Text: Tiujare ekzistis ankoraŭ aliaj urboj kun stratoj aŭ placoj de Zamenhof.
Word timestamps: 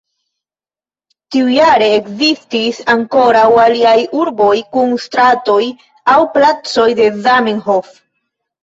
Tiujare 1.35 1.89
ekzistis 1.97 2.79
ankoraŭ 2.95 3.45
aliaj 3.67 3.95
urboj 4.23 4.57
kun 4.75 4.99
stratoj 5.07 5.63
aŭ 6.17 6.21
placoj 6.37 6.93
de 7.03 7.13
Zamenhof. 7.31 7.97